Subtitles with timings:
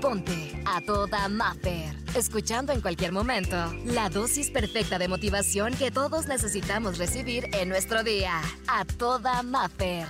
[0.00, 1.94] Ponte a toda Mapper.
[2.14, 8.02] Escuchando en cualquier momento la dosis perfecta de motivación que todos necesitamos recibir en nuestro
[8.02, 8.40] día.
[8.68, 10.06] A toda Mapper.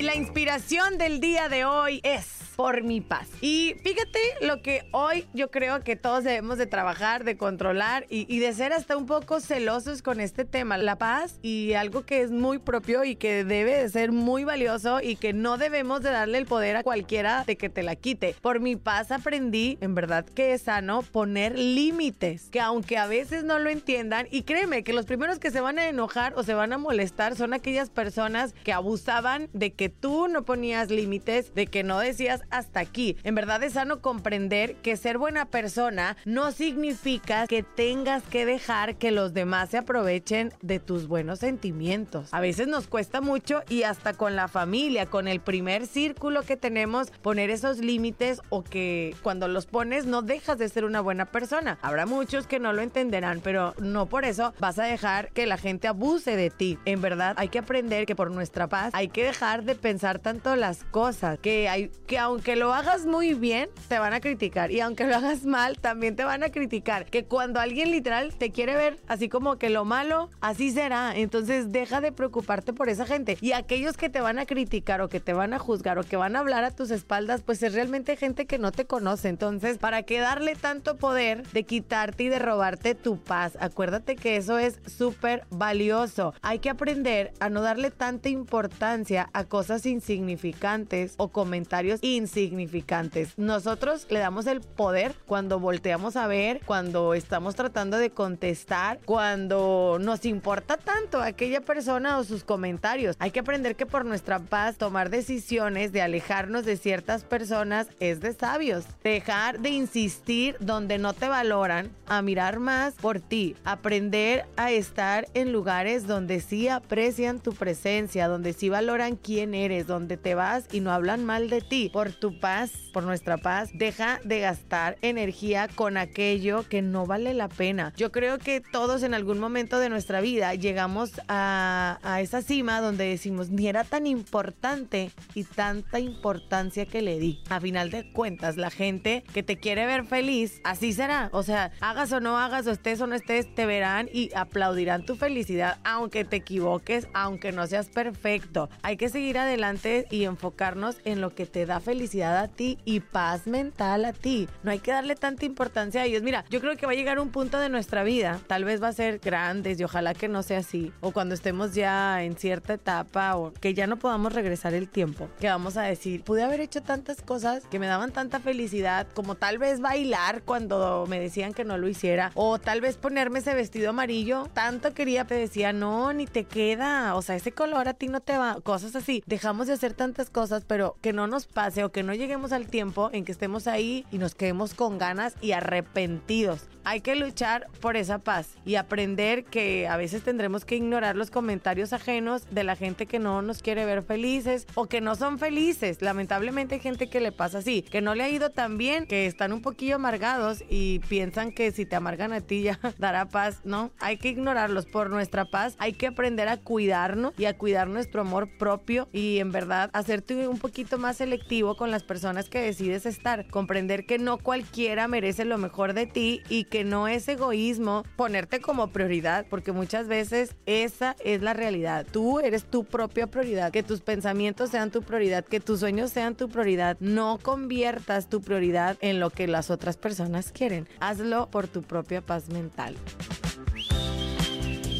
[0.00, 3.28] La inspiración del día de hoy es por mi paz.
[3.40, 8.38] Y fíjate lo que hoy yo creo que todos debemos de trabajar, de controlar y,
[8.38, 12.30] de ser hasta un poco celosos con este tema, la paz y algo que es
[12.30, 16.38] muy propio y que debe de ser muy valioso y que no debemos de darle
[16.38, 18.34] el poder a cualquiera de que te la quite.
[18.40, 23.44] Por mi paz aprendí, en verdad que es sano, poner límites, que aunque a veces
[23.44, 26.54] no lo entiendan, y créeme que los primeros que se van a enojar o se
[26.54, 31.66] van a molestar son aquellas personas que abusaban de que tú no ponías límites, de
[31.66, 33.16] que no decías hasta aquí.
[33.24, 38.96] En verdad es sano comprender que ser buena persona no significa que tengas que dejar
[38.96, 42.32] que los demás se aprovechen de tus buenos sentimientos.
[42.32, 46.56] A veces nos cuesta mucho y hasta con la familia, con el primer círculo que
[46.56, 51.26] tenemos, poner esos límites o que cuando los pones no dejas de ser una buena
[51.26, 51.78] persona.
[51.82, 55.56] Habrá muchos que no lo entenderán, pero no por eso vas a dejar que la
[55.56, 56.78] gente abuse de ti.
[56.84, 60.56] En verdad hay que aprender que por nuestra paz hay que dejar de pensar tanto
[60.56, 64.70] las cosas, que hay que aunque aunque lo hagas muy bien, te van a criticar.
[64.70, 67.06] Y aunque lo hagas mal, también te van a criticar.
[67.06, 71.16] Que cuando alguien literal te quiere ver así como que lo malo, así será.
[71.16, 73.38] Entonces deja de preocuparte por esa gente.
[73.40, 76.18] Y aquellos que te van a criticar o que te van a juzgar o que
[76.18, 79.30] van a hablar a tus espaldas, pues es realmente gente que no te conoce.
[79.30, 83.56] Entonces, ¿para qué darle tanto poder de quitarte y de robarte tu paz?
[83.60, 86.34] Acuérdate que eso es súper valioso.
[86.42, 93.36] Hay que aprender a no darle tanta importancia a cosas insignificantes o comentarios insignificantes significantes.
[93.36, 99.98] Nosotros le damos el poder cuando volteamos a ver, cuando estamos tratando de contestar, cuando
[100.00, 103.16] nos importa tanto aquella persona o sus comentarios.
[103.18, 108.20] Hay que aprender que por nuestra paz tomar decisiones de alejarnos de ciertas personas es
[108.20, 108.84] de sabios.
[109.02, 115.26] Dejar de insistir donde no te valoran, a mirar más por ti, aprender a estar
[115.34, 120.64] en lugares donde sí aprecian tu presencia, donde sí valoran quién eres, donde te vas
[120.72, 124.96] y no hablan mal de ti por tu paz, por nuestra paz, deja de gastar
[125.02, 127.92] energía con aquello que no vale la pena.
[127.96, 133.04] Yo creo que todos en algún momento de nuestra vida llegamos a, esa cima donde
[133.04, 137.40] decimos, ni era tan importante y tanta importancia que le di.
[137.48, 141.28] A final de cuentas, la gente que te quiere ver feliz, así será.
[141.32, 145.04] O sea, hagas o no hagas, o estés o no estés, te verán y aplaudirán
[145.04, 148.70] tu felicidad, aunque te equivoques, aunque no seas perfecto.
[148.82, 153.00] Hay que seguir adelante y enfocarnos en lo que te da felicidad a ti y
[153.00, 154.48] paz mental a ti.
[154.62, 156.22] No hay que darle tanta importancia a ellos.
[156.22, 158.88] Mira, yo creo que va a llegar un punto de nuestra vida, tal vez va
[158.88, 162.74] a ser grandes y ojalá que no sea así, o cuando estemos ya en cierta
[162.74, 166.60] etapa o que ya no podamos regresar el tiempo, que vamos a decir, pude haber
[166.60, 171.54] hecho tantas cosas que me daban tanta felicidad, como tal vez bailar cuando me decían
[171.54, 175.72] que no lo hiciera, o tal vez ponerme ese vestido amarillo, tanto quería, te decía,
[175.72, 179.22] no, ni te queda, o sea, ese color a ti no te va, cosas así.
[179.26, 183.10] Dejamos de hacer tantas cosas, pero que no nos pase que no lleguemos al tiempo
[183.12, 186.68] en que estemos ahí y nos quedemos con ganas y arrepentidos.
[186.84, 191.32] Hay que luchar por esa paz y aprender que a veces tendremos que ignorar los
[191.32, 195.38] comentarios ajenos de la gente que no nos quiere ver felices o que no son
[195.40, 196.00] felices.
[196.00, 199.26] Lamentablemente hay gente que le pasa así, que no le ha ido tan bien, que
[199.26, 203.60] están un poquillo amargados y piensan que si te amargan a ti ya dará paz.
[203.64, 205.74] No, hay que ignorarlos por nuestra paz.
[205.78, 210.46] Hay que aprender a cuidarnos y a cuidar nuestro amor propio y en verdad hacerte
[210.48, 213.46] un poquito más selectivo con las personas que decides estar.
[213.48, 218.60] Comprender que no cualquiera merece lo mejor de ti y que no es egoísmo ponerte
[218.60, 222.06] como prioridad, porque muchas veces esa es la realidad.
[222.10, 226.34] Tú eres tu propia prioridad, que tus pensamientos sean tu prioridad, que tus sueños sean
[226.34, 226.96] tu prioridad.
[227.00, 230.88] No conviertas tu prioridad en lo que las otras personas quieren.
[231.00, 232.96] Hazlo por tu propia paz mental.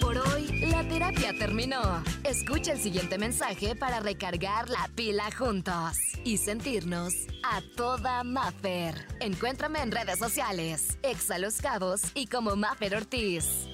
[0.00, 2.02] Por hoy, la terapia terminó.
[2.24, 8.94] Escucha el siguiente mensaje para recargar la pila juntos y sentirnos a toda Maffer.
[9.20, 13.71] Encuéntrame en redes sociales, Exa Los Cabos y como Maffer Ortiz.